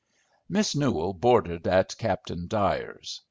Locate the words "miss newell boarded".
0.49-1.67